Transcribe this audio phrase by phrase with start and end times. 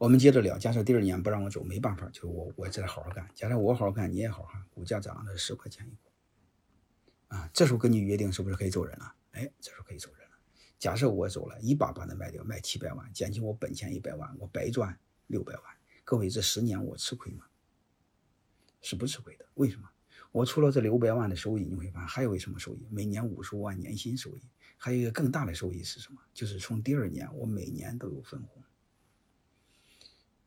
[0.00, 3.28] 我们接着聊，假设第二年不让我走，没办法，就我我再好好干。
[3.34, 6.10] 假设我好好干，你也好好干，股价涨了十块钱一股，
[7.28, 9.14] 啊，这时候跟你约定是不是可以走人了？
[9.32, 10.36] 哎，这时候可以走人了。
[10.78, 15.62] 假设我走了，一把把它卖掉，卖七百万，减去我本钱一百万，我白赚六百万。
[16.02, 17.44] 各位，这十年我吃亏吗？
[18.80, 19.44] 是不吃亏的。
[19.52, 19.86] 为什么？
[20.32, 22.88] 我除了这六百万的收益，你会发现还有一什么收益？
[22.90, 24.40] 每年五十万年薪收益，
[24.78, 26.22] 还有一个更大的收益是什么？
[26.32, 28.59] 就是从第二年我每年都有分红。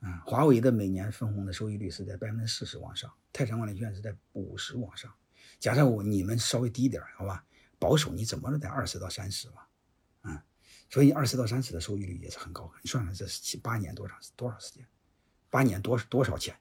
[0.00, 5.12] 啊，华为的每年分红的收益率是在百分之四十往上，泰山管理券是在五十往上。
[5.58, 7.44] 假设我你们稍微低一点，好吧，
[7.78, 9.68] 保守你怎么着得二十到三十吧，
[10.22, 10.44] 啊，
[10.88, 12.72] 所以二十到三十的收益率也是很高。
[12.82, 14.86] 你算算这七八年多长多少时间？
[15.50, 16.58] 八年多多少钱？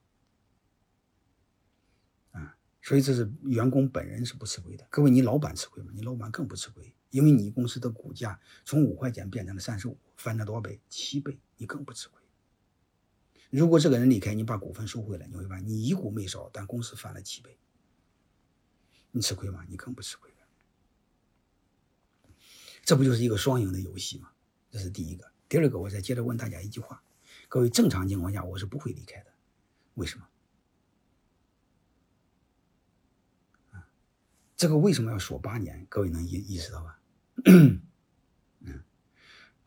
[2.31, 4.85] 啊，所以这是员工本人是不吃亏的。
[4.89, 5.91] 各位，你老板吃亏吗？
[5.95, 10.81] 你老板更不吃亏，因为你公司的股价从五块钱变成了三十五，翻了多少倍？
[10.89, 12.18] 七倍，你更不吃亏。
[13.49, 17.57] 如果这个人离开，你把股份收回来，你会发现你一股没少，但公司翻了七倍，
[19.09, 19.65] 你吃亏吗？
[19.67, 20.31] 你更不吃亏
[22.83, 24.31] 这不就是一个双赢的游戏吗？
[24.69, 25.31] 这是第一个。
[25.47, 27.03] 第二个，我再接着问大家一句话：
[27.47, 29.33] 各位，正常情况下我是不会离开的，
[29.95, 30.27] 为什么？
[34.55, 35.87] 这个为什么要锁八年？
[35.89, 36.99] 各位能意意识到吧？
[37.45, 37.81] 嗯，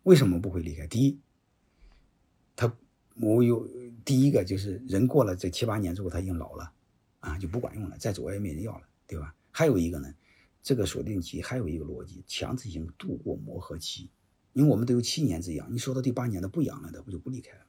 [0.04, 0.86] 为什么不会离开？
[0.86, 1.18] 第一，
[2.54, 2.72] 他。
[3.16, 3.68] 我有
[4.04, 6.72] 第一个就是人过了这七八年之后他已经老了，
[7.20, 9.34] 啊就不管用了，再走也没人要了，对吧？
[9.50, 10.14] 还有一个呢，
[10.62, 14.10] 这个锁定期还有一个逻辑，强制性度过磨合期，
[14.52, 17.66] 因为我们都有七年之痒，你说到第八年他不痒了，他不就不离开了，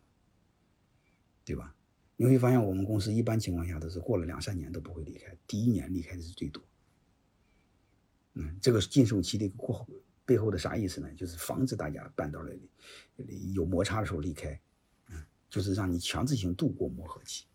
[1.43, 1.75] 对吧？
[2.15, 6.63] 你会发现我们公司一般情况下都是过了两三年都不会离开，第一年离开的是最多。
[8.35, 9.87] 嗯，这个禁售期的过后
[10.25, 11.11] 背后的啥意思呢？
[11.15, 12.69] 就是防止大家半道里
[13.53, 14.59] 有摩擦的时候离开。
[15.53, 17.45] 就是让你强制性度过磨合期，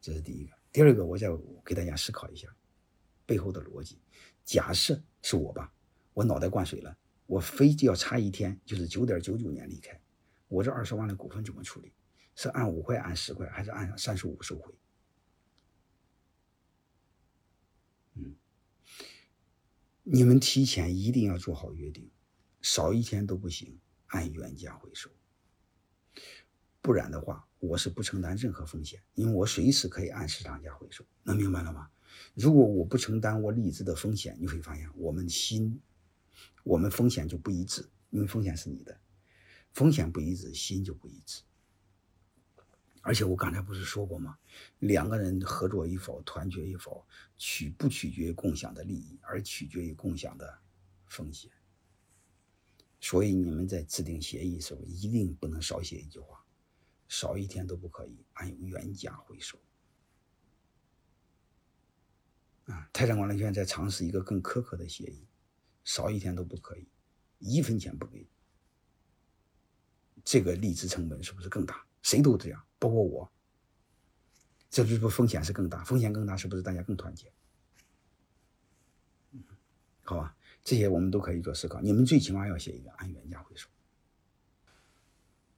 [0.00, 0.52] 这是第一个。
[0.72, 1.28] 第二个，我再
[1.64, 2.52] 给大家思考一下
[3.24, 4.00] 背后的逻辑。
[4.44, 5.72] 假设是我吧，
[6.12, 10.02] 我脑袋灌水了，我非要差一天，就是九点九九年离开，
[10.48, 11.92] 我这二十万的股份怎么处理？
[12.34, 14.74] 是按五块、按十块，还是按三十五收回？
[18.14, 18.34] 嗯，
[20.02, 22.10] 你们提前一定要做好约定，
[22.62, 25.08] 少一天都不行，按原价回收。
[26.80, 31.88] 不然的话，我是不承担任何风险，因为我随时可以按市场价回收，能明白了吗？
[32.34, 35.80] 如果我不承担我理智的风险，你会发现我们心，
[36.64, 39.00] 我们风险就不一致，因为风险是你的，
[39.72, 41.42] 风险不一致，心就不一致。
[43.00, 44.38] 而且我刚才不是说过吗？
[44.78, 47.06] 两个人合作与否、团结与否，
[47.36, 50.58] 取不取决于共享的利益，而取决于共享的
[51.06, 51.50] 风险。
[53.02, 56.42] 所以你们在制定协议的时候，一定不能少写一句话。
[57.08, 59.58] 少一天都不可以按原价回收。
[62.66, 65.26] 啊，泰山管理学院在尝试一个更苛刻的协议，
[65.84, 66.86] 少一天都不可以，
[67.40, 68.24] 一分钱不给。
[70.24, 71.84] 这个离职成本是不是更大？
[72.02, 73.30] 谁都这样，包括我。
[74.70, 75.82] 这是不是风险是更大？
[75.82, 77.30] 风险更大，是不是大家更团结？
[80.04, 81.80] 好吧，这些我们都可以做思考。
[81.80, 83.68] 你们最起码要写一个按原价回收。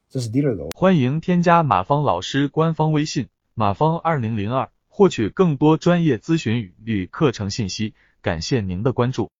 [0.09, 7.95] 这是第二个，欢迎添加马芳老师官方微信马芳二零零二，获取更多专业咨询与课程信息。
[8.23, 9.33] 感谢您的关注。